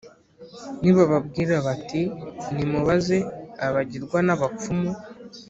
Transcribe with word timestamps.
Nibababwira 0.81 1.55
bati 1.65 2.01
«Nimubaze 2.53 3.17
abagirwa 3.65 4.17
n’abapfumu, 4.27 4.91